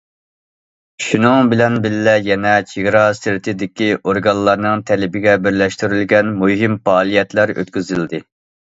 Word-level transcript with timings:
شۇنىڭ 1.07 1.51
بىلەن 1.51 1.75
بىللە 1.83 2.15
يەنە، 2.29 2.55
چېگرا 2.73 3.05
سىرتىدىكى 3.21 3.91
ئورگانلارنىڭ 4.01 4.85
تەلىپىگە 4.91 5.39
بىرلەشتۈرۈلگەن 5.45 6.37
مۇھىم 6.45 6.83
پائالىيەتلەر 6.91 7.59
ئۆتكۈزۈلدى. 7.59 8.29